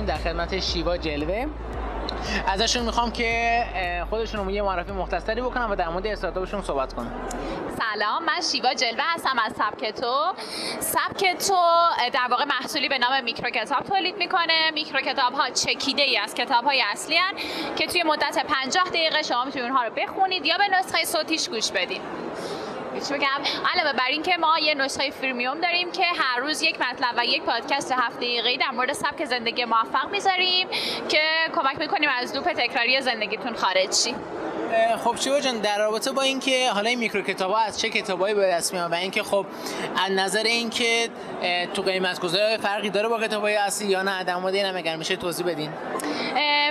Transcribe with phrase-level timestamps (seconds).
[0.00, 1.46] هستیم در خدمت شیوا جلوه.
[2.46, 3.64] ازشون می‌خوام که
[4.10, 7.12] خودشون یه معرفی مختصری بکنم و در مورد استارتاپشون صحبت کنم
[7.78, 10.32] سلام من شیوا جلوه هستم از سبک تو.
[10.80, 11.56] سبک تو
[12.12, 14.70] در واقع محصولی به نام میکرو کتاب تولید می‌کنه.
[14.74, 17.34] میکرو کتاب ها چکیده ای از کتاب های اصلی هن
[17.76, 21.70] که توی مدت 50 دقیقه شما می‌تونید اونها رو بخونید یا به نسخه صوتیش گوش
[21.70, 22.00] بدید.
[22.90, 23.40] بگم.
[23.74, 27.42] علاوه بر اینکه ما یه نسخه فریمیوم داریم که هر روز یک مطلب و یک
[27.42, 30.68] پادکست هفته دقیقه‌ای در مورد سبک زندگی موفق می‌ذاریم
[31.08, 31.22] که
[31.54, 33.90] کمک می‌کنیم از لوپ تکراری زندگیتون خارج
[35.04, 38.34] خب شیوا جان در رابطه با اینکه حالا این میکرو کتاب ها از چه کتابایی
[38.34, 39.46] به دست میاد و اینکه خب
[40.06, 41.08] از نظر اینکه
[41.74, 44.96] تو قیمت گذاری فرقی داره با کتاب های اصلی یا نه در مورد این اگر
[44.96, 45.70] میشه توضیح بدین.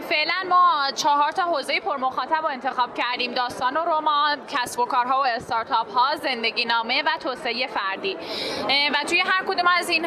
[0.09, 4.85] فعلا ما چهار تا حوزه پر مخاطب رو انتخاب کردیم داستان و رمان کسب و
[4.85, 8.17] کارها و استارتاپ ها زندگی نامه و توسعه فردی.
[8.67, 10.01] و توی هر کدوم از این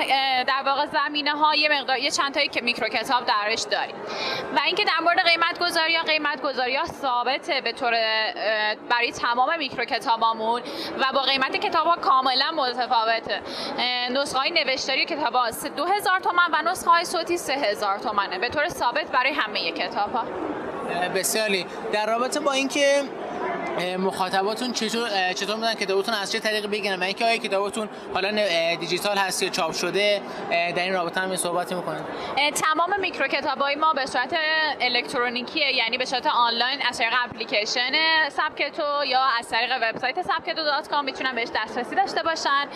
[0.44, 3.94] در واقع زمینه ها یه مقدار یه چند تایی که میکرو کتاب درش داریم.
[4.56, 7.94] و اینکه در مورد قیمت گذاری ها قیمت گذاری ها ثابته به طور
[8.90, 10.62] برای تمام میکرو کتابامون
[10.98, 13.40] و با قیمت کتاب ها کاملا متفاوته.
[14.10, 18.38] نسخه های نوشتاری کتاب ها 2000 تومن و نسخه های صوتی 3000 تومنه.
[18.38, 20.24] به طور ثابت برای همه کتاب ها
[21.14, 21.66] بسیاری.
[21.92, 23.02] در رابطه با اینکه
[23.98, 28.30] مخاطباتون چطور چطور میدن کتابتون از چه طریقی بگیرن؟ و اینکه آیا کتابتون حالا
[28.76, 30.20] دیجیتال هست یا چاپ شده؟
[30.50, 32.04] در این رابطه هم صحبتی می‌کنن
[32.54, 34.36] تمام میکرو کتابای ما به صورت
[34.80, 37.92] الکترونیکیه یعنی به صورت آنلاین از طریق اپلیکیشن
[38.28, 42.68] سبکتو یا از طریق وبسایت سبکتو dot com می‌تونن بهش دسترسی داشته باشن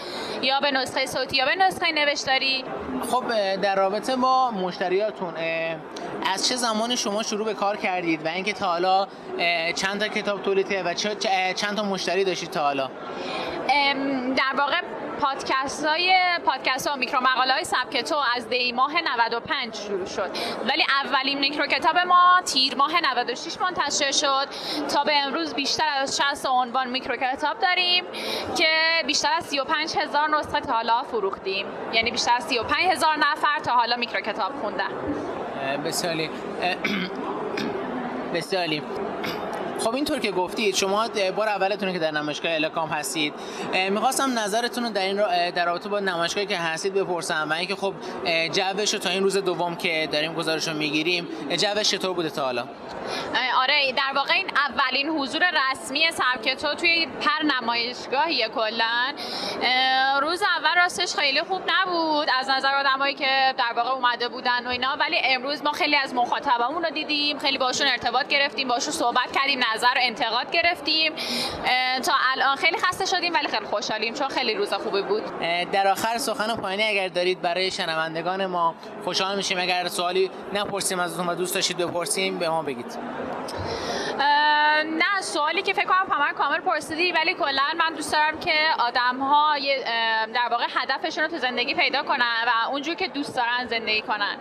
[0.42, 2.64] یا به نسخه صوتی یا به نسخه نوشتاری.
[3.11, 3.24] خب
[3.57, 5.35] در رابطه با مشتریاتون
[6.35, 9.07] از چه زمانی شما شروع به کار کردید و اینکه تا حالا
[9.74, 10.95] چند تا کتاب تولید و
[11.55, 12.91] چند تا مشتری داشتید تا حالا؟
[14.37, 14.81] در واقع
[15.21, 16.15] پادکست های
[16.47, 20.31] پادکست ها میکرو مقاله های سبک تو از دی ماه 95 شروع شد.
[20.69, 24.47] ولی اولین میکرو کتاب ما تیر ماه 96 منتشر شد.
[24.89, 28.05] تا به امروز بیشتر از 60 عنوان میکرو کتاب داریم
[28.57, 28.69] که
[29.07, 31.67] بیشتر از 35 هزار نسخه تا حالا فروختیم.
[31.93, 34.91] یعنی بیشتر از 35 هزار نفر تا حالا میکرو کتاب خوندن
[35.85, 36.31] بسیاری.
[38.35, 38.83] بسیاری.
[39.81, 43.35] خب اینطور که گفتید شما بار اولتونه که در نمایشگاه الکام هستید.
[43.91, 47.95] می‌خواستم نظرتون رو در این در رابطه با نمایشگاهی که هستید بپرسم و اینکه خب
[48.53, 52.69] جوش تا این روز دوم که داریم گزارش رو می‌گیریم جوش چطور بوده تا حالا؟
[53.63, 55.42] آره در واقع این اولین حضور
[55.73, 59.13] رسمی سبکتو توی هر نمایشگاهی کلا.
[60.20, 62.29] روز اول راستش خیلی خوب نبود.
[62.39, 66.15] از نظر آدمایی که در واقع اومده بودن و اینا ولی امروز ما خیلی از
[66.15, 69.61] مخاطبامون رو دیدیم خیلی باشون ارتباط گرفتیم باشون صحبت کردیم.
[69.75, 71.13] نظر و انتقاد گرفتیم.
[72.05, 75.23] تا الان خیلی خسته شدیم ولی خیلی خوشحالیم چون خیلی روز خوبی بود.
[75.73, 79.59] در آخر سخن پایانی اگر دارید برای شنوندگان ما خوشحال میشیم.
[79.59, 82.99] اگر سوالی نپرسیم ازتون و دوست داشتید بپرسیم به ما بگید.
[84.85, 89.19] نه سوالی که فکر کنم همه کامل پرسیدی ولی کلا من دوست دارم که آدم
[89.19, 89.59] ها
[90.35, 94.36] در واقع هدفشون رو تو زندگی پیدا کنن و اونجور که دوست دارن زندگی کنن.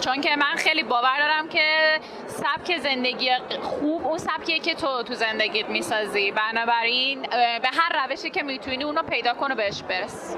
[0.00, 3.30] چون که من خیلی باور دارم که سبک زندگی
[3.62, 6.32] خوب اون سبکیه که تو تو زندگیت می‌سازی.
[6.32, 7.22] بنابراین
[7.62, 10.36] به هر روشی که می‌تونی اونو پیدا کن و بهش برس.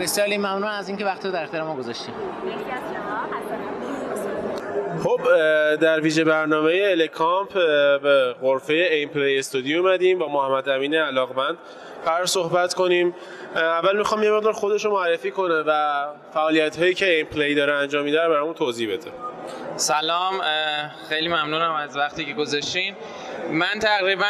[0.00, 2.14] بسیاری ممنون از اینکه وقت رو در اختیار ما گذاشتیم
[5.02, 5.20] خب
[5.74, 7.54] در ویژه برنامه الکامپ
[8.02, 10.18] به غرفه این پلی استودیو اومدیم.
[10.18, 11.58] با محمد امین علاقمند
[12.04, 13.14] قرار صحبت کنیم.
[13.54, 18.04] اول می‌خوام یه مقدار خودش رو معرفی کنه و فعالیت هایی که InPlay داره انجام
[18.04, 19.10] میده برامون توضیح بده.
[19.76, 20.40] سلام
[21.08, 22.94] خیلی ممنونم از وقتی که گذاشتین.
[23.50, 24.26] من تقریبا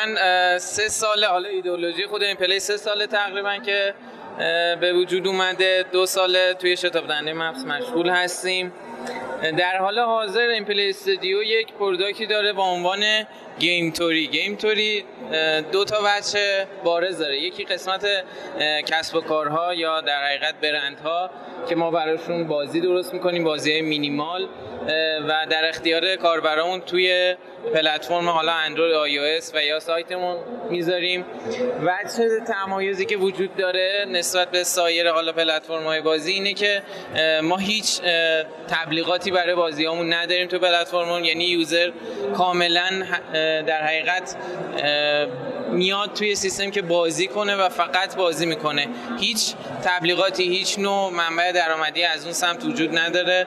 [0.59, 3.95] سه سال حالا ایدئولوژی خود InPlay سه سال تقریبا که
[4.81, 5.85] به وجود اومده.
[5.93, 8.73] دو سال توی شتاب دهنده مپس مشغول هستیم.
[9.59, 13.05] در حال حاضر InPlay استودیو یک product ی داره با عنوان
[13.59, 14.27] گیم توری.
[14.27, 15.05] گیم توری
[15.73, 17.41] دو تا وجه بارز داره.
[17.41, 18.07] یکی قسمت
[18.87, 21.31] کسب و کارها یا در حقیقت برندها
[21.69, 24.49] که ما براشون بازی درست می‌کنیم بازی مینیمال
[25.29, 27.37] و در اختیار کاربرامون توی
[27.75, 29.19] پلتفرم حالا اندروید آی
[29.55, 30.37] و یا سایتمون
[30.71, 31.25] می‌ذاریم.
[31.83, 36.83] وجه تمایزی که وجود داره نسبت به سایر حالا پلتفرم های بازی اینه که
[37.43, 38.01] ما هیچ
[38.69, 41.25] تبلیغاتی برای بازیامون نداریم تو پلتفرممون.
[41.25, 41.91] یعنی یوزر
[42.37, 42.91] کاملا
[43.67, 44.37] در حقیقت
[45.71, 48.89] میاد توی سیستم که بازی کنه و فقط بازی می‌کنه.
[49.21, 49.55] هیچ
[49.85, 53.47] تبلیغاتی هیچ نوع منبع درآمدی از اون سمت وجود نداره.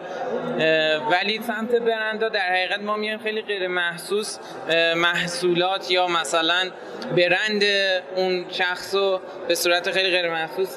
[1.11, 4.37] ولی سمت برندا در حقیقت ما میایم خیلی غیر محسوس
[4.95, 6.69] محصولات یا مثلا
[7.17, 7.63] برند
[8.15, 10.69] اون شخص رو به صورت خیلی غیر محسوس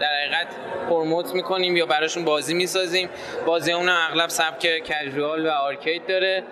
[0.00, 0.46] در حقیقت
[0.88, 3.08] پروموت می‌کنیم یا براشون بازی می‌سازیم.
[3.46, 6.42] بازی اون اغلب سبک کژوال و آرکید داره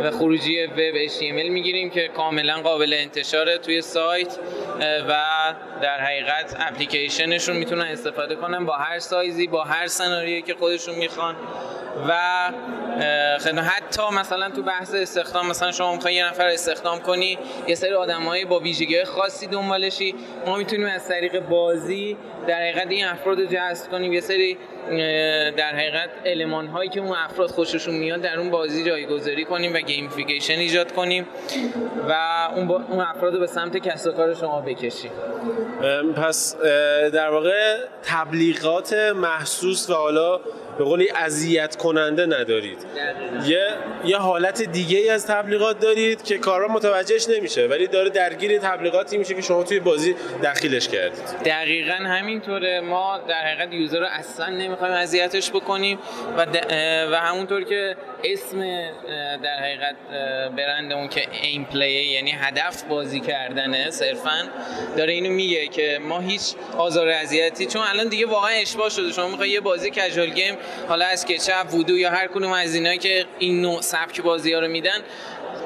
[0.00, 4.38] و خروجی وب HTML می‌گیریم که کاملا قابل انتشاره توی سایت
[5.08, 5.14] و
[5.82, 11.36] در حقیقت اپلیکیشنشون می‌تونن استفاده کنن با هر سایزی با هر سناریویی که خودشون می‌خوان.
[12.08, 12.12] و
[13.62, 18.44] حتی مثلا تو بحث استخدام مثلا شما می‌خوای یه نفر استخدام کنی یه سری آدمایی
[18.44, 20.14] با ویژگی خاصی دنبالشی.
[20.46, 24.12] ما می‌تونیم از طریق بازی در حقیقت این افراد رو جذب کنیم.
[24.12, 24.58] یه سری
[25.56, 29.78] در حقیقت علمان هایی که اون افراد خوششون میاد در اون بازی جایگذاری کنیم و
[29.78, 31.26] گیمفیکیشن ایجاد کنیم
[32.08, 32.12] و
[32.56, 35.10] اون, با اون افراد رو به سمت کسب کار شما بکشیم.
[36.16, 36.56] پس
[37.12, 40.40] در واقع تبلیغات محسوس و حالا
[40.78, 42.78] به قولی اذیت کننده ندارید.
[43.46, 43.68] یه
[44.04, 49.18] یه حالت دیگه ای از تبلیغات دارید که کارا متوجهش نمیشه ولی داره درگیر تبلیغاتی
[49.18, 51.22] میشه که شما توی بازی دخیلش کردید.
[51.44, 52.80] دقیقا همینطوره.
[52.80, 54.46] ما در حقیقت user رو اصلا
[54.76, 55.98] نمی‌خوایم اذیتش بکنیم
[56.36, 56.46] و,
[57.12, 58.60] و همونطور که اسم
[59.42, 59.96] در حقیقت
[60.56, 64.48] برندمون که InPlay یعنی هدف بازی کردنه صرفا
[64.96, 69.12] داره اینو میگه که ما هیچ آزار اذیتی چون الان دیگه واقعا اشباع شده.
[69.12, 70.54] شما می‌خوای یه بازی casual game
[70.88, 74.60] حالا از Ketchapp Voodoo یا هر کدوم از اینایی که این نوع سبک بازی ها
[74.60, 75.02] رو میدن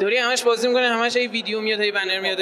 [0.00, 2.38] داری همش بازی می‌کنه همش هی ویدیو میاد هی بنر میاد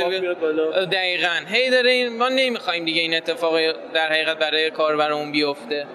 [0.90, 1.40] دقیقاً.
[1.46, 3.54] هی داره این ما نمی‌خوایم دیگه این اتفاق
[3.94, 5.86] در حقیقت برای کاربرمون بیفته.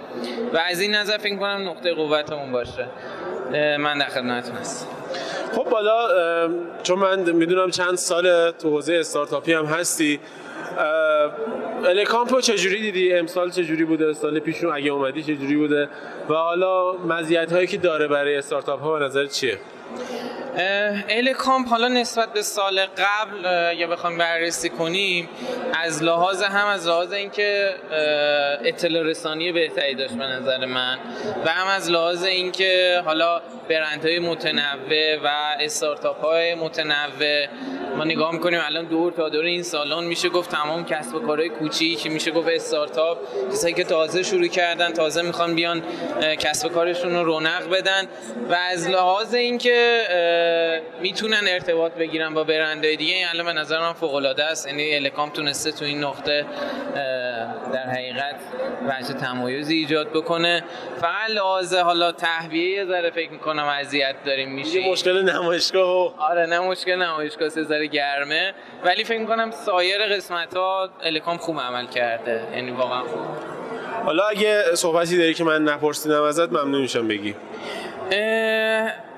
[0.53, 2.85] و از این نظر فکر کنم نقطه قوتمون باشه.
[3.77, 4.87] من در خدمتتون هستم.
[5.55, 6.07] خب بالا
[6.83, 10.19] چون من می‌دونم چند سال تو حوزه استارتاپی هم هستی
[11.85, 15.89] الکامپ رو چجوری دیدی؟ امسال چجوری بوده؟ سال پیشون اگه اومدی چجوری بوده؟
[16.29, 19.57] و حالا مزیت هایی که داره برای استارتاپ ها به نظر چیه؟
[20.57, 23.45] ال کامپ حالا نسبت به سال قبل
[23.77, 25.29] یا بخوام بررسی کنیم
[25.73, 27.75] از لحاظ هم از لحاظ اینکه
[28.65, 30.97] اطلاع رسانی بهتری داشت به نظر من
[31.45, 35.27] و هم از لحاظ اینکه حالا برندهای متنوع و
[35.59, 37.47] استارتاپ های متنوع
[37.97, 41.49] ما نگاه می‌کنیم الان دور تا دور این سالن میشه گفت تمام کسب و کارهای
[41.49, 43.17] کوچیک میشه گفت استارتاپ
[43.51, 45.83] کسایی که تازه شروع کردن تازه می‌خوان بیان
[46.39, 48.07] کسب و کارشون رو رونق بدن
[48.49, 50.01] و از لحاظ اینکه
[51.01, 54.67] می‌تونن ارتباط بگیرن با برندهای دیگه این الان به نظر من فوق العاده است.
[54.67, 56.45] یعنی الکام تونسته تو این نقطه
[57.73, 58.35] در حقیقت
[58.87, 60.63] وجه تمایزی ایجاد بکنه.
[61.01, 66.15] فقط لحاظ حالا تهویه یه ذره فکر می‌کنم اذیت داریم میشه مشکل نمایشگاه.
[66.17, 68.53] آره نه مشکل نمایشگاه سه ذره گرمه.
[68.85, 72.41] ولی فکر می‌کنم سایر قسمت ها الکام خوب عمل کرده.
[72.55, 73.21] یعنی واقعا خوب.
[74.05, 77.35] حالا اگه صحبتی داری که من نپرسیدم ازت ممنون میشم بگی.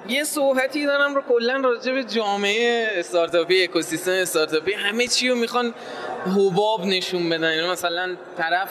[0.09, 4.74] یه صحبتی دارم رو کلا راجع به جامعه استارتاپی اکوسیستم استارتاپی.
[4.74, 5.74] همه چی رو می‌خوان
[6.25, 7.54] حباب نشون بدن.
[7.54, 8.69] یعنی مثلا طرف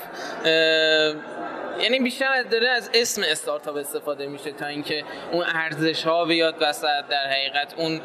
[1.80, 6.54] یعنی بیشتر از داره از اسم استارتاپ استفاده میشه تا اینکه اون ارزش ها بیاد
[6.60, 7.06] وسط.
[7.10, 8.00] در حقیقت اون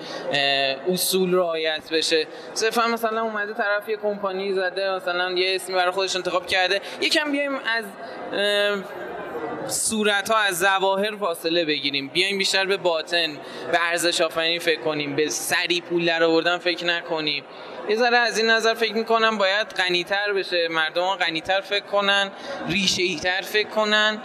[0.94, 2.28] اصول رعایت بشه.
[2.54, 6.82] صرفا مثلا اومده طرف یه کمپانی زده مثلا یه اسمی برای خودش انتخاب کرده.
[7.01, 7.86] یکم بیایم از
[9.67, 12.08] صورت ها از ظواهر فاصله بگیریم.
[12.08, 13.38] بیایم بیشتر به باطن
[13.72, 15.15] به ارزش آفرینی فکر کنیم.
[15.15, 17.43] به سری پول در آوردن فکر نکنیم.
[17.89, 20.67] یه ذره از این نظر فکر می‌کنم باید غنیتر بشه.
[20.67, 22.31] مردم غنیتر فکر کنن
[22.69, 24.22] ریشه تر فکر کنن.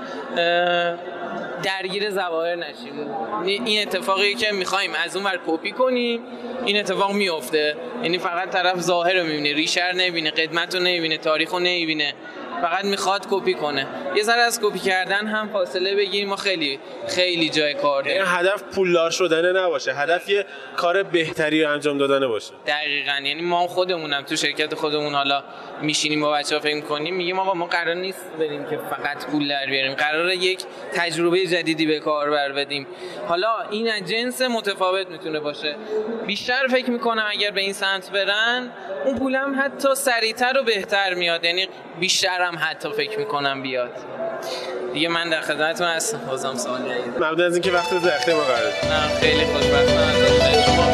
[1.63, 3.11] درگیر ظواهر نشیم.
[3.45, 6.21] این اتفاقی که می‌خوایم از اون ور کپی کنیم
[6.65, 11.19] این اتفاق میفته یعنی فقط طرف ظاهر رو می‌بینه ریشه رو نمی‌بینه قدمت رو نمی‌بینه
[11.19, 12.15] تاریخ رو نمی‌بینه.
[12.63, 13.87] فقط می‌خواد کپی کنه.
[14.17, 16.29] یه ذره از کپی کردن هم فاصله بگیریم.
[16.29, 18.17] ما خیلی خیلی جای کار داریم.
[18.17, 19.95] یعنی هدف پولدار شدن نباشه.
[19.95, 20.47] هدف یه
[20.77, 22.53] کار بهتری رو انجام دادن باشه.
[22.67, 23.13] دقیقا.
[23.25, 25.45] یعنی ما خودمونم تو شرکت خودمون حالا
[25.83, 29.67] میشینیم با بچه‌ها فکر کنیم میگیم آقا ما قرار نیست بریم که فقط پول در
[29.67, 29.95] بیاریم.
[29.95, 32.87] قرار یک تجربه جدیدی به کاربر بدیم.
[33.29, 35.77] حالا این از جنس متفاوت می‌تونه باشه.
[36.27, 38.71] بیشتر فکر می‌کنم اگر به این سمت برن
[39.05, 41.45] اون پولم حتی سریعتر و بهتر میاد.
[41.45, 41.69] یعنی
[42.01, 43.91] بیشتر هم حتی فکر می‌کنم بیاد.
[44.93, 46.19] دیگه من در خدمتتون هستم.
[46.19, 46.85] بازم سوالی
[47.17, 48.73] ممنون از اینکه وقت در اختیار ما قرار
[49.21, 50.94] خیلی خوشبختم از شما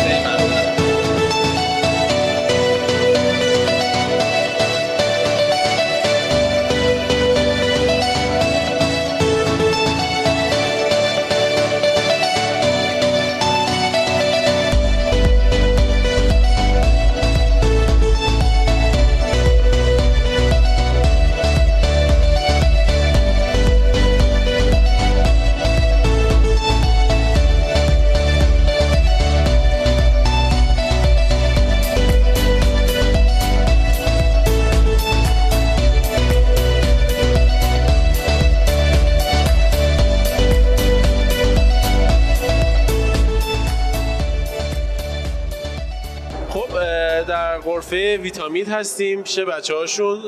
[48.60, 50.20] ویتامین هستیم پیش بچه هاشون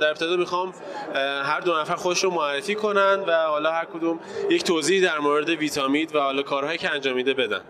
[0.00, 0.74] در ابتدا می‌خوام
[1.44, 4.20] هر دو نفر خودشون معرفی کنن و حالا هر کدوم
[4.50, 7.60] یک توضیح در مورد ویتامین و حالا کارهایی که انجام میده بدن.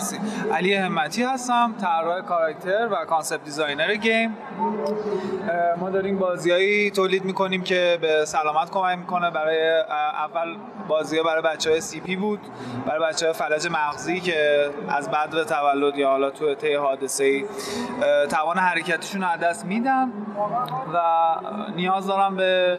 [0.00, 0.18] مرسی.
[0.52, 4.36] علی همتی هستم طراح کاراکتر و concept designer game.
[5.76, 9.30] ما داریم بازیایی تولید می‌کنیم که به سلامت کمک می‌کنه.
[9.30, 9.80] برای
[10.18, 10.56] اول
[10.88, 12.40] بازی برای بچه های CP بود.
[12.86, 17.44] برای بچه های فلج مغزی که از بعد تولد یا حالا تو طی حادثه ای
[18.30, 20.12] توان حرکتشون از دست میدن.
[20.94, 21.00] و
[21.76, 22.78] نیاز دارم به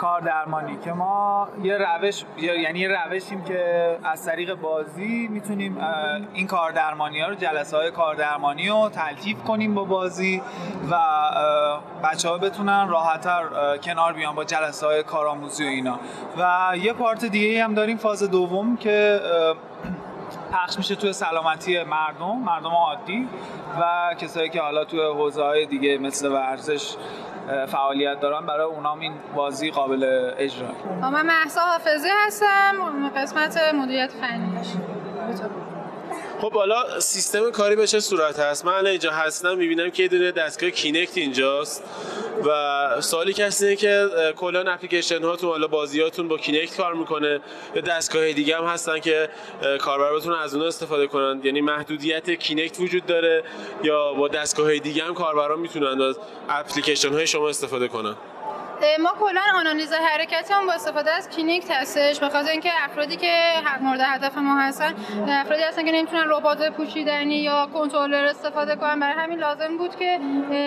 [0.00, 5.76] کار درمانی که ما یه روش یعنی یه روشیم که از طریق بازی می‌تونیم
[6.34, 10.42] این کار درمانی ها رو جلسه های کار درمانی رو تلطیف کنیم با بازی
[10.90, 10.96] و
[12.04, 13.42] بچه ها بتونن راحتتر
[13.82, 15.98] کنار بیان با جلسه های کارآموزی و اینا.
[16.38, 19.20] و یه پارت دیگه هم داریم فاز دوم که
[20.52, 23.28] پخش میشه توی سلامتی مردم مردم عادی
[23.80, 26.96] و کسایی که حالا توی حوزه های دیگه مثل ورزش
[27.66, 30.68] فعالیت دارن برای اونام این بازی قابل اجرا.
[31.10, 34.56] من محسا حافظی هستم قسمت مدیریت فنی.
[36.40, 40.32] خب حالا سیستم کاری به چه صورت هست؟ من اینجا هستم می‌بینم که یه دونه
[40.32, 41.84] دستگاه کینکت اینجاست
[42.44, 47.40] و سوالی کسی اینه که کلا اپلیکیشن هاتون حالا بازیاتون با کینکت کار می‌کنه
[47.74, 49.28] یا دستگاه دیگه هم هستن که
[49.80, 53.44] کاربر بتونن از اون استفاده کنن؟ یعنی محدودیت کینکت وجود داره
[53.82, 56.18] یا با دستگاه دیگه هم کاربران می‌تونن از
[56.48, 58.14] اپلیکیشن های شما استفاده کنن؟
[59.00, 62.20] ما کلا آنالیز حرکتمون با استفاده از کینیکت هستش.
[62.20, 63.32] به خاطر اینکه افرادی که
[63.80, 64.94] مورد هدف ما هستن
[65.28, 69.00] افرادی هستن که نمی‌تونن ربات پوشیدنی یا کنترلر استفاده کنن.
[69.00, 70.20] برای همین لازم بود که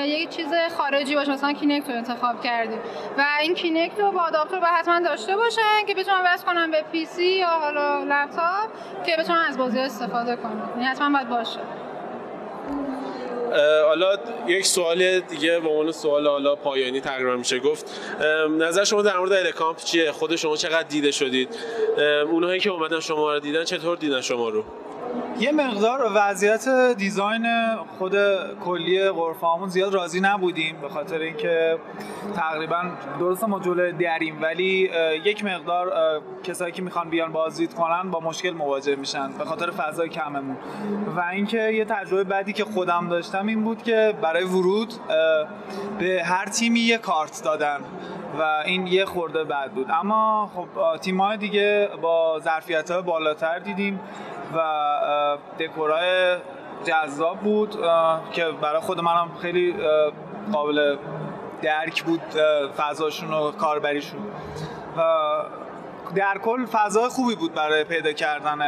[0.05, 1.31] یک چیز خارجی باشه.
[1.31, 2.79] مثلا کینیکت رو انتخاب کردیم.
[3.17, 6.83] و این Kinect رو با آداپتور باید حتما داشته باشن که بتونن وصل کنن به
[6.91, 8.69] PC یا حالا لپتاپ
[9.05, 10.69] که بتونن از بازی استفاده کنن.
[10.75, 11.59] یعنی حتما باید باشه.
[13.85, 14.17] حالا
[14.47, 17.85] یک سوال دیگه به عنوان سوال حالا پایانی تقریبا میشه گفت.
[18.59, 21.49] نظر شما در مورد الکامپ چیه؟ خود شما چقدر دیده شدید؟
[22.31, 24.63] اونهایی که اومدن شما رو دیدن چطور دیدن شما رو؟
[25.39, 27.47] یه مقدار وضعیت design
[27.99, 28.15] خود
[28.65, 31.77] کلی غرفه‌مون زیاد راضی نبودیم به خاطر اینکه
[32.35, 32.81] تقریبا
[33.19, 34.89] درست ما جلوی دریم ولی
[35.25, 35.91] یک مقدار
[36.43, 40.57] کسایی که می‌خوان بیان بازدید کنن با مشکل مواجه میشن به خاطر فضای کممون.
[41.15, 44.93] و اینکه یه تجربه بعدی که خودم داشتم این بود که برای ورود
[45.99, 47.79] به هر تیمی یه کارت دادن
[48.39, 49.87] و این یه خورده بد بود.
[49.91, 53.99] اما خب تیم‌های دیگه با ظرفیت های بالاتر دیدیم.
[54.55, 56.37] و دکورای
[56.83, 57.75] جذاب بود
[58.31, 59.75] که برای خود منم خیلی
[60.53, 60.97] قابل
[61.61, 62.21] درک بود
[62.77, 64.19] فضاشون و کاربریشون.
[66.15, 68.61] در کل فضای خوبی بود برای پیدا کردن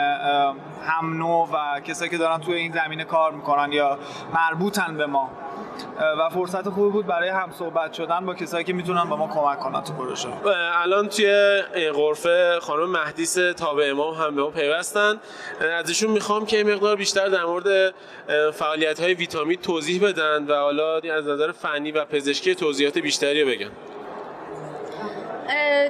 [0.87, 3.99] هم نوع و کسایی که دارن توی این زمینه کار می‌کنن یا
[4.33, 5.29] مربوطن به ما.
[6.19, 9.59] و فرصت خوبی بود برای هم صحبت شدن با کسایی که می‌تونن با ما کمک
[9.59, 10.29] کنن تو پروژه.
[10.81, 11.61] الان توی
[11.93, 15.19] غرفه خانم مهدیس تابع امام هم به ما پیوستن.
[15.79, 17.93] ازشون می‌خوام که مقدار بیشتر در مورد
[18.53, 23.71] فعالیت های ویتامین توضیح بدن و حالا از نظر فنی و پزشکی توضیحات بیشتری بگن.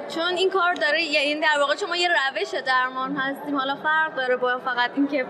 [0.08, 3.56] چون این کار داره یعنی در واقع شما یه روش درمان هستیم.
[3.56, 5.26] حالا فرق داره با فقط اینکه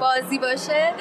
[0.00, 0.92] بازی باشه.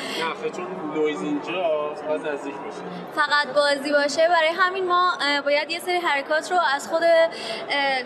[0.44, 2.82] نه چون نویز اینجا نزدیک باشه
[3.16, 4.28] فقط بازی باشه.
[4.28, 5.12] برای همین ما
[5.46, 7.02] باید یه سری حرکات رو از خود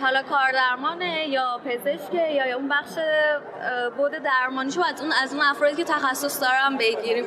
[0.01, 2.91] حالا کاردرمانه یا پزشک یا اون بخش
[3.98, 7.25] بود درمانیشو از اون از اون افرادی که تخصص دارن بگیریم.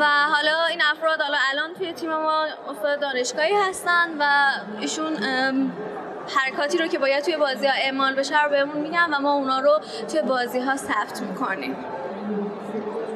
[0.00, 4.50] و حالا این افراد حالا الان توی تیم ما استاد دانشگاهی هستن و
[4.80, 5.16] ایشون
[6.36, 9.58] حرکاتی رو که باید توی بازی ها اعمال بشه رو بهمون میگن و ما اونا
[9.58, 11.76] رو توی بازی ها ثبت می‌کنیم.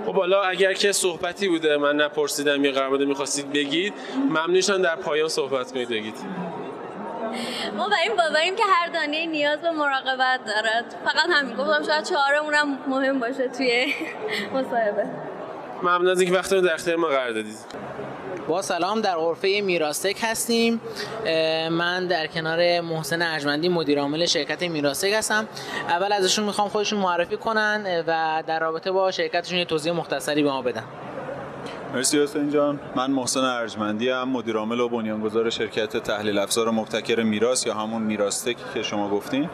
[0.07, 3.95] خب حالا اگر که صحبتی بوده من نپرسیدم یه قرار بوده می‌خواستید بگید
[4.29, 6.15] ممنونشان در پایان صحبت کنید بگید.
[7.77, 10.85] ما بر این باوریم که هر دانه نیاز به مراقبت دارد.
[11.05, 13.95] فقط همین گفتم شاید چهارمونم مهم باشه توی
[14.55, 15.05] مصاحبه.
[15.83, 17.57] ممنون از اینکه وقتتون در اختیار ما قرار دادید.
[18.49, 20.81] با سلام در غرفه میراستک هستیم.
[21.71, 25.49] من در کنار محسن ارجمندی مدیر عامل شرکت میراستک هستم.
[25.89, 30.51] اول ازشون می‌خوام خودشون معرفی کنن و در رابطه با شرکتشون یه توضیح مختصری به
[30.51, 30.85] ما بدن.
[31.95, 32.81] مرسی حسین جان.
[32.97, 38.03] من محسن ارجمندی هم مدیر عامل و بنیانگذار شرکت تحلیل افزار مبتکر میراث یا همون
[38.03, 39.51] میراستک که شما گفتین.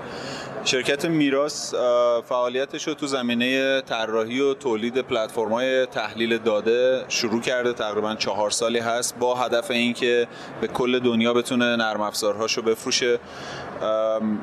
[0.67, 1.75] شرکت میراس
[2.29, 8.79] فعالیتش رو تو زمینه طراحی و تولید پلتفرم‌های تحلیل داده شروع کرده تقریبا چهار سالی
[8.79, 10.29] هست با هدف اینکه
[10.61, 13.19] به کل دنیا بتونه نرم افزارهاشو بفروشه.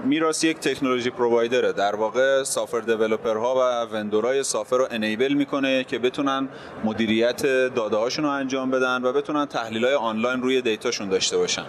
[0.05, 1.73] میراس یک تکنولوژی پرووایدره.
[1.73, 2.81] در واقع سافر
[3.25, 6.47] ها و vendor ای software رو enable می‌کنه که بتونن
[6.83, 7.41] مدیریت
[7.75, 11.65] داده هاشون رو انجام بدن و بتونن تحلیل های آنلاین روی data شون داشته باشن.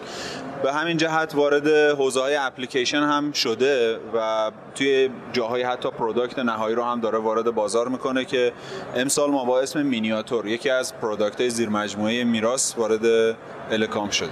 [0.63, 6.75] به همین جهت وارد حوزه های اپلیکیشن هم شده و توی جاهای حتی product نهایی
[6.75, 8.53] رو هم داره وارد بازار می‌کنه که
[8.95, 13.37] امسال ما با اسم مینیاتور یکی از product های زیر مجموعه میراس وارد
[13.71, 14.31] الکامپ شده.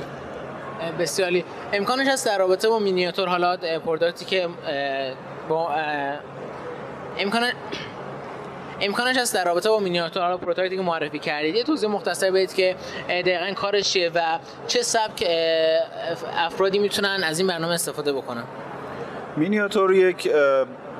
[0.98, 4.48] بسیاری امکانش هست در رابطه با مینیاتور حالا product ی که
[5.48, 5.74] با
[7.18, 7.42] امکان
[8.80, 12.54] امکانش هست در رابطه با مینیاتور prototype ی که معرفی کردید یه توضیح مختصر بدید
[12.54, 12.76] که
[13.08, 15.24] دقیقا کارش چیه و چه سبک
[16.36, 18.44] افرادی می‌تونن از این برنامه استفاده بکنن؟
[19.36, 20.30] مینیاتور یک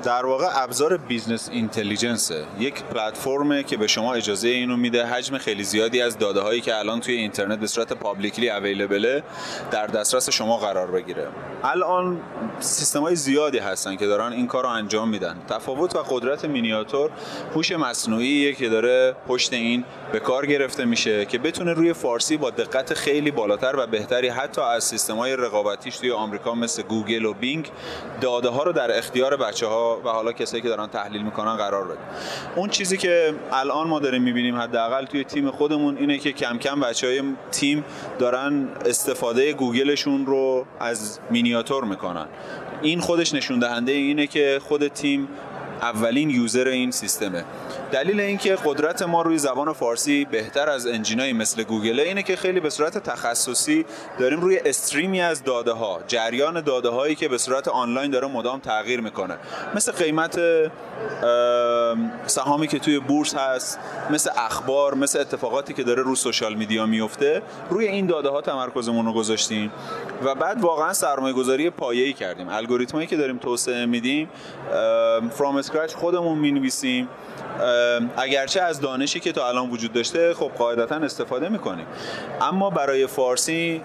[0.03, 5.07] در واقع ابزار business intelligence یک پلتفرمه که به شما اجازه اینو میده.
[5.07, 9.23] حجم خیلی زیادی از داده هایی که الان توی اینترنت به صورت publicly available ه
[9.71, 11.29] در دسترس شما قرار بگیره.
[11.65, 12.21] الان
[12.61, 15.37] سیستم های زیادی هستن که دارن این کار انجام میدن.
[15.49, 17.11] تفاوت و قدرت مینیاتور
[17.55, 22.51] هوش مصنوعی که داره پشت این به کار گرفته میشه که بتونه روی فارسی با
[22.51, 27.35] دقت خیلی بالاتر و بهتری حتی از سیستم های رقابتیش توی آمریکا مثل گوگل و
[27.35, 27.71] بینگ
[28.21, 29.67] داده ها رو در اختیار بچه
[29.97, 31.99] و حالا کسایی که دارن تحلیل می‌کنن قرار بده
[32.57, 36.81] اون چیزی که الان ما داریم می‌بینیم حداقل توی تیم خودمون اینه که کم کم
[36.81, 37.85] بچه های تیم
[38.19, 42.27] دارن استفاده گوگلشون رو از مینیاتور می‌کنن.
[42.83, 45.29] این خودش نشون دهنده اینه که خود تیم
[45.83, 47.45] اولین user این سیستمه.
[47.93, 52.37] دلیل اینکه قدرت ما روی زبان فارسی بهتر از engine ای مثل گوگل اینه که
[52.37, 53.85] خیلی به صورت تخصصی
[54.19, 58.29] داریم روی stream ی از داده ها جریان داده هایی که به صورت آنلاین داره
[58.29, 59.37] مدام تغییر می‌کنه.
[59.75, 60.41] مثل قیمت
[62.27, 63.79] سهامی که توی بورس هست
[64.11, 69.07] مثل اخبار مثل اتفاقاتی که داره رو social media میفته روی این داده ها تمرکزمون
[69.07, 69.73] رو گذاشتیم
[70.25, 72.49] و بعد واقعا سرمایه گذاری پایه‌ای کردیم.
[72.49, 74.29] الگوریتمایی که داریم توسعه میدیم
[75.31, 77.09] from scratch خودمون می‌نویسیم.
[78.17, 81.87] اگرچه از دانشی که تا الان وجود داشته خب قاعدتا استفاده می‌کنیم.
[82.41, 83.83] اما برای فارسی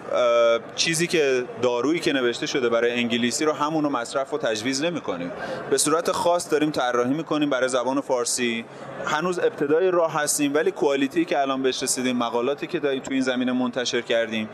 [0.75, 5.31] چیزی که دارویی که نوشته شده برای انگلیسی رو همونو مصرف و تجویز نمی‌کنیم.
[5.69, 8.65] به صورت خاص داریم طراحی می‌کنیم برای زبان فارسی.
[9.05, 13.51] هنوز ابتدای راه هستیم ولی کوالیتی که الان بهش رسیدیم مقالاتی که تو این زمینه
[13.51, 14.49] منتشر کردیم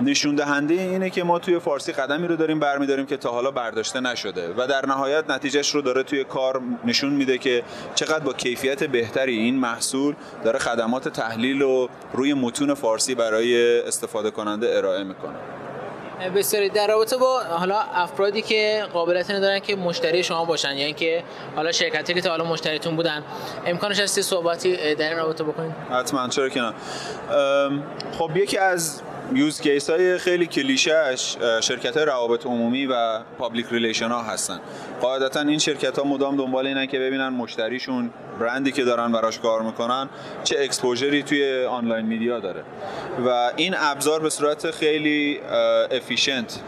[0.00, 4.00] نشون دهنده اینه که ما توی فارسی قدمی رو داریم برمیداریم که تا حالا برداشته
[4.00, 7.62] نشده و در نهایت نتیجهش رو داره توی کار نشون میده که
[7.94, 14.30] چقدر با کیفیت بهتری این محصول داره خدمات تحلیل و روی متون فارسی برای استفاده
[14.30, 15.34] کننده ارائه می‌کنه.
[16.36, 16.68] بسیاری.
[16.68, 21.22] در رابطه با حالا افرادی که قابلیت ندارن که مشتری شما باشن یعنی که
[21.56, 23.24] حالا شرکتی که تا حالا مشتریتون بودن
[23.66, 26.28] امکانش هست یه صحبتی در این رابطه بکنید؟ حتما.
[26.28, 26.72] چرا که نه.
[28.18, 29.02] خب یکی از
[29.34, 34.60] use case های خیلی کلیشه‌ش شرکت های روابط عمومی و public relation ها هستن.
[35.00, 38.10] قاعدتا این شرکت ها مدام دنبال اینن که ببینن مشتریشون
[38.40, 40.08] برندی که دارن براش کار می‌کنن
[40.44, 42.62] چه exposure ی توی online media داره.
[43.26, 45.40] و این ابزار به صورت خیلی
[45.90, 46.60] efficient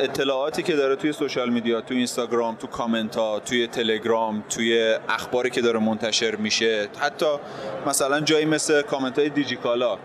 [0.00, 5.50] اطلاعاتی که داره توی social media توی اینستاگرام تو کامنت ها توی تلگرام توی اخباری
[5.50, 7.26] که داره منتشر میشه حتی
[7.86, 9.98] مثلا جایی مثل کامنت های دیجیکالا.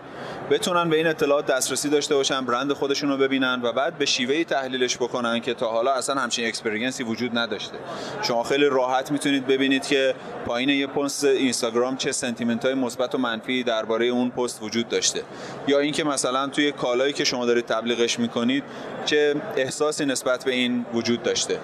[0.50, 4.44] بتونن به این اطلاعات دسترسی داشته باشن برند خودشون رو ببینن و بعد به شیوه‌ای
[4.44, 7.78] تحلیلش بکنن که تا حالا اصلا همچین experience ی وجود نداشته.
[8.22, 10.14] شما خیلی راحت می‌تونید ببینید که
[10.46, 15.22] پایین یه پست اینستاگرام چه sentiment های مثبت و منفی درباره اون پست وجود داشته.
[15.68, 18.64] یا اینکه مثلا توی کالایی که شما دارید تبلیغش می‌کنید
[19.04, 21.58] چه احساسی نسبت به این وجود داشته.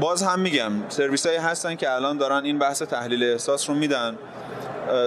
[0.00, 4.18] باز هم میگم سرویس هایی هستن که الان دارن این بحث تحلیل احساس رو میدن.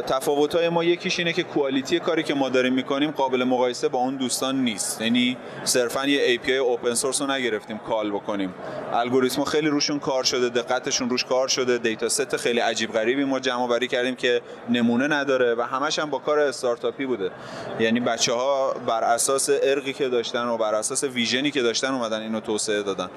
[0.07, 3.99] تفاوت های ما یکیش اینه که quality کاری که ما داریم می‌کنیم قابل مقایسه با
[3.99, 5.01] اون دوستان نیست.
[5.01, 8.53] یعنی صرفا یه API open source رو نگرفتیم call بکنیم.
[8.93, 13.39] الگوریتم خیلی روشون کار شده دقتشون روش کار شده data set خیلی عجیب غریبی ما
[13.39, 17.31] جمع‌آوری کردیم که نمونه نداره و همش هم با کار استارتاپی بوده.
[17.79, 22.21] یعنی بچه ها بر اساس ارقی که داشتن و بر اساس ویژنی که داشتن اومدن
[22.21, 23.09] اینو توسعه دادن.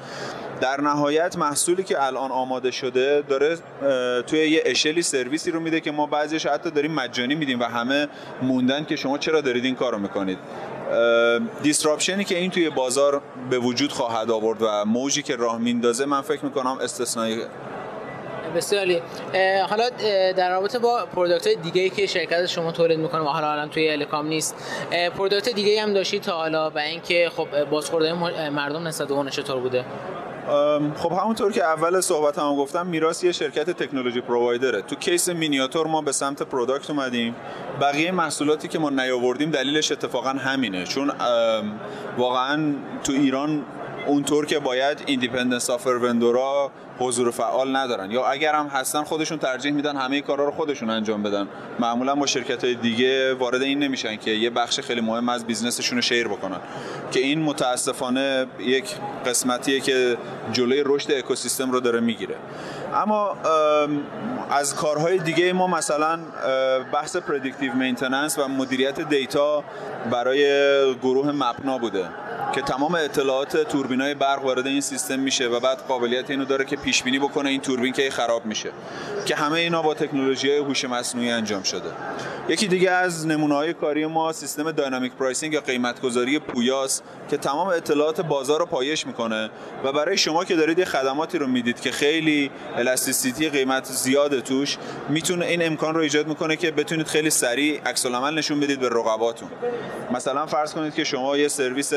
[0.61, 3.59] در نهایت محصولی که الان آماده شده داره
[4.23, 8.09] توی یه اشلی سرویسی رو میده که ما بعضیش حتی داریم مجانی میدیم و همه
[8.43, 10.39] موندن که شما چرا دارید این کارو می‌کنید.
[11.63, 16.21] دیستراپشنی که این توی بازار به وجود خواهد آورد و موجی که راه میندازه من
[16.21, 17.41] فکر می‌کنم استثنایی
[18.57, 19.03] بسیاری
[19.69, 19.89] حالا
[20.37, 23.71] در رابطه با product های دیگه ای که شرکت شما تولید می‌کنه و حالا الان
[23.71, 24.55] توی الکامپ نیست
[25.17, 28.13] product دیگه هم داشتی تا حالا و اینکه خب بازخورد
[28.51, 29.85] مردم نسبت بهش چطور بوده؟
[30.97, 34.83] خب همونطور که اول صحبت هم گفتم میراث یه شرکت technology provider ه.
[34.83, 37.35] تو case مینیاتور ما به سمت product اومدیم.
[37.81, 40.85] بقیه محصولاتی که ما نیاوردیم دلیلش اتفاقا همینه.
[40.85, 41.13] چون
[42.19, 43.65] واقعا تو ایران
[44.11, 48.11] اونطور که باید independent software vendor ا حضور فعال ندارن.
[48.11, 51.49] یا اگر هم هستن خودشون ترجیح میدن همه کارا رو خودشون انجام بدن.
[51.79, 55.81] معمولا با شرکت های دیگه وارد این نمیشن که یه بخش خیلی مهم از business
[55.81, 56.61] شون رو share بکنن.
[57.13, 58.85] که این متاسفانه یک
[59.27, 60.17] قسمتیه که
[60.53, 62.37] جلوی رشد اکوسیستم رو داره می‌گیره.
[62.95, 63.37] اما
[64.51, 66.19] از کارهای دیگه ما مثلا
[66.93, 69.65] بحث predictive maintenance و مدیریت data
[70.11, 70.45] برای
[70.95, 72.09] گروه مپنا بوده
[72.53, 76.77] که تمام اطلاعات توربینای برق وارد این سیستم میشه و بعد قابلیت اینو داره که
[76.77, 78.71] پیش بینی بکنه این توربین که خراب میشه
[79.27, 81.91] که همه اینا با تکنولوژی هوش مصنوعی انجام شده.
[82.49, 87.37] یکی دیگه از نمونه های کاری ما سیستم dynamic pricing یا قیمت گذاری پویاس که
[87.37, 89.51] تمام اطلاعات بازار رو پایش می‌کنه
[89.85, 92.51] و برای شما که دارید یه خدماتی رو می‌دید که خیلی
[92.81, 94.77] elasticity قیمت زیاده توش
[95.09, 99.49] می‌تونه این امکان رو ایجاد می‌کنه که بتونید خیلی سریع عکس‌العمل نشون بدید به رقباتون
[100.11, 101.93] مثلا فرض کنید که شما یه سرویس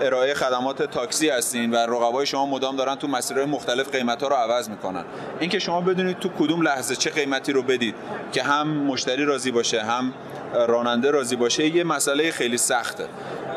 [0.00, 4.36] ارائه خدمات تاکسی هستین و رقبای شما مدام دارن تو مسیرهای مختلف قیمت ها رو
[4.36, 5.04] عوض می‌کنن.
[5.40, 7.94] اینکه شما بدونید تو کدوم لحظه چه قیمتی رو بدید
[8.32, 10.14] که هم مشتری راضی باشه هم
[10.68, 13.08] راننده راضی باشه یه مسئله خیلی سخته.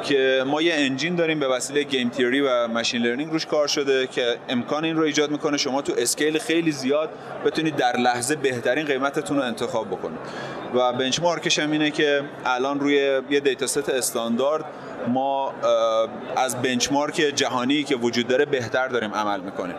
[0.04, 4.08] که ما یه engine داریم به وسیله game theory و machine learning روش کار شده
[4.08, 7.10] که امکان این رو ایجاد می‌کنه شما تو scale خیلی زیاد
[7.46, 10.20] بتونید در لحظه بهترین قیمتتون رو انتخاب بکنید.
[10.76, 14.66] و benchmark ش هم اینه که الان روی یه data set استاندارد
[15.08, 15.54] ما
[16.36, 19.76] از benchmark جهانی که وجود داره بهتر داریم عمل می‌کنیم.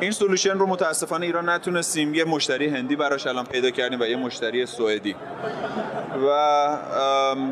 [0.00, 2.14] این solution رو متاسفانه ایران نتونستیم.
[2.14, 5.16] یه مشتری هندی براش الان پیدا کردیم و یه مشتری سوئدی.
[6.28, 6.76] و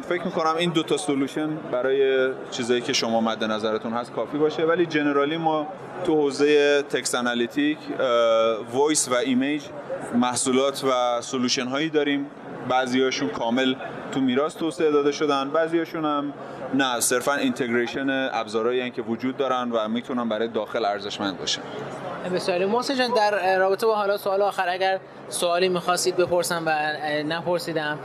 [0.09, 4.63] فکر می‌کنم این دو تا solution برای چیزایی که شما مد نظرتون هست کافی باشه.
[4.63, 5.67] ولی generally ما
[6.05, 7.79] تو حوزه text analytic
[8.73, 9.63] voice و image
[10.15, 12.27] محصولات و solution هایی داریم.
[12.69, 13.75] بعضیاشون کامل
[14.13, 16.33] تو میراث توسعه داده شدن بعضیاشون هم
[16.75, 17.01] نه.
[17.01, 21.63] صرفا integration ابزارهایی که وجود دارن و می‌تونن برای داخل ارزشمند باشن.
[22.31, 22.65] بسیاری.
[22.65, 26.71] محسن جان در رابطه با حالا سوال آخر اگر سوالی می‌خواستید بپرسم و
[27.23, 27.99] نپرسیدم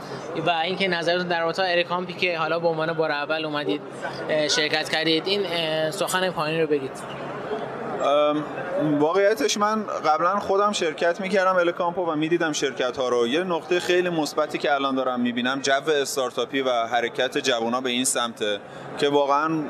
[0.46, 3.80] و اینکه نظرتون در رابطه الکامپی که حالا به عنوان بار اول اومدید
[4.48, 5.40] شرکت کردید این
[5.90, 7.27] سخن پایانی رو بگید.
[8.98, 13.26] واقعیتش من قبلا خودم شرکت می‌کردم الکامپو و می‌دیدم شرکت ها رو.
[13.26, 18.04] یه نقطه خیلی مثبتی که الان دارم می‌بینم جو استارتاپی و حرکت جوونا به این
[18.04, 18.60] سمته
[18.98, 19.64] که واقعا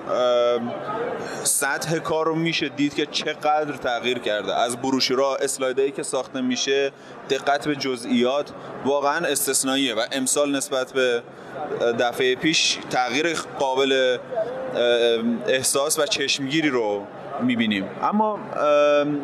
[1.45, 4.55] سطح کار رو میشه دید که چقدر تغییر کرده.
[4.55, 6.93] از بروشورا اسلایدایی که ساخته میشه
[7.31, 8.51] دقت به جزئیات
[8.85, 11.23] واقعا استثنائیه و امسال نسبت به
[11.99, 14.19] دفعه پیش تغییر قابل
[15.47, 17.07] احساس و چشمگیری رو
[17.42, 17.85] می‌بینیم.
[18.03, 18.38] اما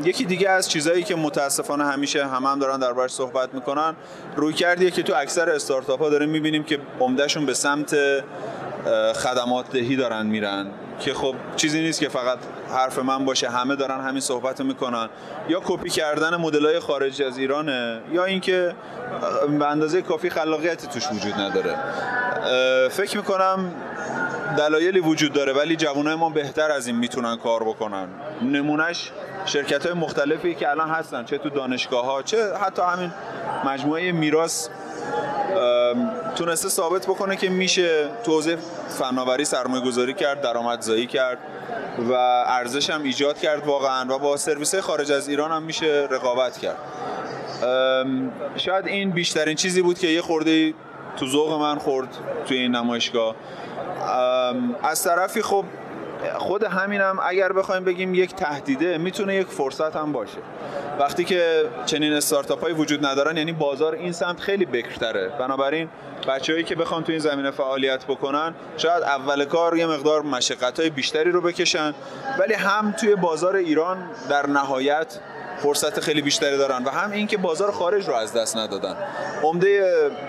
[0.05, 3.95] یکی دیگه از چیزهایی که متاسفانه همیشه همه هم دارن دربارش صحبت می‌کنن
[4.37, 7.97] روی کردیه که تو اکثر استارتاپ ها داریم می‌بینیم که عمدهشون به سمت
[9.15, 10.67] خدمات دهی دارن میرن.
[11.01, 12.39] که خب چیزی نیست که فقط
[12.75, 15.09] حرف من باشه همه دارن همین صحبت می‌کنن.
[15.49, 18.75] یا کپی کردن مدل های خارج از ایرانه یا اینکه
[19.59, 21.77] به اندازه کافی خلاقیتی توش وجود نداره.
[22.89, 23.73] فکر می‌کنم
[24.59, 28.09] دلایلی وجود داره ولی جوانای ما بهتر از این می‌تونن کار بکنن.
[28.43, 29.11] نمونهش
[29.47, 33.11] شرکت های مختلفی که الان هستن چه تو دانشگاه ها چه حتی همین
[33.65, 34.69] مجموعه میراث
[36.37, 38.57] تونسته ثابت بکنه که میشه توضیح
[38.89, 41.39] فناوری سرمایه گذاری کرد درآمدزایی کرد
[41.99, 42.13] و
[42.47, 46.77] ارزش هم ایجاد کرد واقعا و با سرویس خارج از ایران هم میشه رقابت کرد.
[48.57, 50.75] شاید این بیشترین چیزی بود که یه خورده
[51.17, 52.09] تو ذوق من خورد
[52.47, 53.35] توی این نمایشگاه.
[54.83, 55.65] از طرفی خب
[56.39, 60.39] خود همینم اگر بخوایم بگیم یک تهدیده می‌تونه یک فرصت هم باشه.
[60.99, 65.29] وقتی که چنین استارتاپ های وجود ندارن یعنی بازار این سمت خیلی بکرتره.
[65.39, 65.89] بنابراین
[66.29, 70.91] بچههایی که بخوان تو این زمینه فعالیت بکنن شاید اول کار یه مقدار مشقت های
[70.91, 71.95] بیشتری رو بکشن.
[72.39, 75.19] ولی هم توی بازار ایران در نهایت
[75.59, 78.97] فرصت خیلی بیشتری دارن و هم اینکه بازار خارج رو از دست ندادن.
[79.43, 79.85] عمده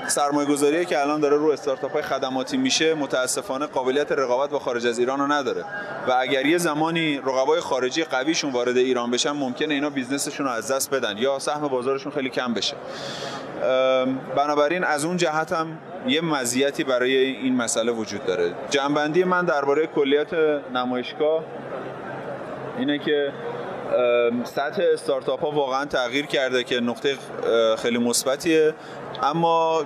[0.07, 4.88] سرمایه گذاری که الان داره رو استارتاپ های خدماتی میشه متاسفانه قابلیت رقابت با خارج
[4.88, 5.65] از ایران رو نداره.
[6.07, 10.71] و اگر یه زمانی رقبای خارجی قویشون وارد ایران بشن ممکنه اینا بیزنسشون رو از
[10.71, 12.75] دست بدن یا سهم بازارشون خیلی کم بشه.
[14.35, 18.53] بنابراین از اون جهت هم یه مزیتی برای این مسئله وجود داره.
[18.69, 20.33] جنبندی من درباره کلیات
[20.73, 21.43] نمایشگاه
[22.77, 23.33] اینه که
[24.43, 27.15] سطح استارتاپ ها واقعا تغییر کرده که نقطه
[27.77, 28.73] خیلی مثبتیه.
[29.23, 29.83] اما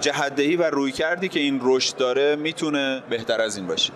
[0.00, 3.92] جهدهی و روی کردی که این رشد داره می‌تونه بهتر از این باشه.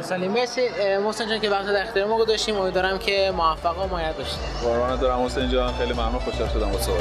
[0.00, 0.68] سالی مرسی.
[1.04, 2.56] محسن جان که وقت در اختیار ما گذاشتیم.
[2.56, 5.72] امیدوارم که موفق و مایل باشید قربانت دارم حسین جان.
[5.72, 6.18] خیلی ممنون.
[6.18, 7.00] خوشحال شدم با صحبت